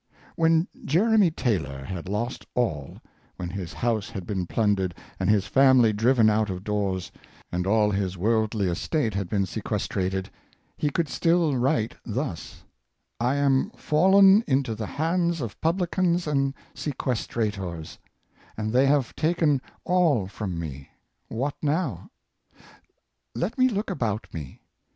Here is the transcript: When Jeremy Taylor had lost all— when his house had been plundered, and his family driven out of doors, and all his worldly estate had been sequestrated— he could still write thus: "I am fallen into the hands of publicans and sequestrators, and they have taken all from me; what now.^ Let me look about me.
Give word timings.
When 0.35 0.67
Jeremy 0.83 1.29
Taylor 1.29 1.83
had 1.83 2.09
lost 2.09 2.47
all— 2.55 2.97
when 3.37 3.51
his 3.51 3.71
house 3.73 4.09
had 4.09 4.25
been 4.25 4.47
plundered, 4.47 4.95
and 5.19 5.29
his 5.29 5.45
family 5.45 5.93
driven 5.93 6.27
out 6.27 6.49
of 6.49 6.63
doors, 6.63 7.11
and 7.51 7.67
all 7.67 7.91
his 7.91 8.17
worldly 8.17 8.65
estate 8.67 9.13
had 9.13 9.29
been 9.29 9.45
sequestrated— 9.45 10.31
he 10.75 10.89
could 10.89 11.07
still 11.07 11.55
write 11.55 11.97
thus: 12.03 12.63
"I 13.19 13.35
am 13.35 13.69
fallen 13.75 14.43
into 14.47 14.73
the 14.73 14.87
hands 14.87 15.39
of 15.39 15.61
publicans 15.61 16.25
and 16.25 16.55
sequestrators, 16.73 17.99
and 18.57 18.73
they 18.73 18.87
have 18.87 19.15
taken 19.15 19.61
all 19.83 20.25
from 20.25 20.59
me; 20.59 20.89
what 21.27 21.53
now.^ 21.61 22.09
Let 23.35 23.55
me 23.59 23.69
look 23.69 23.91
about 23.91 24.25
me. 24.33 24.61